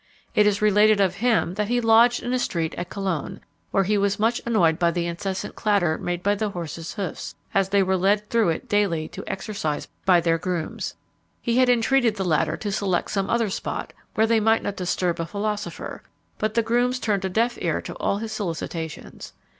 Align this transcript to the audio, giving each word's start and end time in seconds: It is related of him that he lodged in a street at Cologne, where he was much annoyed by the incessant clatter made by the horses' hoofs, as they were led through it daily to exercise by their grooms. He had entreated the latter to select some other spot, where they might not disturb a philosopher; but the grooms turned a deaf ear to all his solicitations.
It 0.33 0.47
is 0.47 0.63
related 0.63 0.99
of 0.99 1.17
him 1.17 1.53
that 1.53 1.67
he 1.67 1.79
lodged 1.79 2.23
in 2.23 2.33
a 2.33 2.39
street 2.39 2.73
at 2.75 2.89
Cologne, 2.89 3.39
where 3.69 3.83
he 3.83 3.99
was 3.99 4.17
much 4.17 4.41
annoyed 4.47 4.79
by 4.79 4.89
the 4.89 5.05
incessant 5.05 5.53
clatter 5.55 5.99
made 5.99 6.23
by 6.23 6.33
the 6.33 6.49
horses' 6.49 6.95
hoofs, 6.95 7.35
as 7.53 7.69
they 7.69 7.83
were 7.83 7.95
led 7.97 8.27
through 8.27 8.49
it 8.49 8.67
daily 8.67 9.07
to 9.09 9.23
exercise 9.27 9.87
by 10.05 10.19
their 10.19 10.39
grooms. 10.39 10.95
He 11.39 11.57
had 11.59 11.69
entreated 11.69 12.15
the 12.15 12.25
latter 12.25 12.57
to 12.57 12.71
select 12.71 13.11
some 13.11 13.29
other 13.29 13.51
spot, 13.51 13.93
where 14.15 14.25
they 14.25 14.39
might 14.39 14.63
not 14.63 14.75
disturb 14.75 15.19
a 15.19 15.25
philosopher; 15.27 16.01
but 16.39 16.55
the 16.55 16.63
grooms 16.63 16.97
turned 16.99 17.23
a 17.23 17.29
deaf 17.29 17.59
ear 17.61 17.79
to 17.81 17.93
all 17.97 18.17
his 18.17 18.31
solicitations. 18.31 19.33